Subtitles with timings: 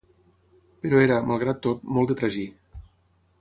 [0.85, 2.47] Però era, malgrat tot, molt de tragí.